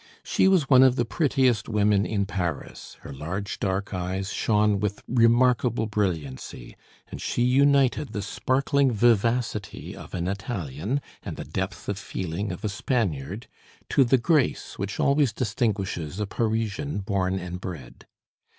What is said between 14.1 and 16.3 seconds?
grace which always distinguishes a